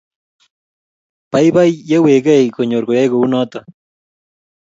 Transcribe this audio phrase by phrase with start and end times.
[1.31, 3.59] Baibai ye weegei konyor koyaei ko u noto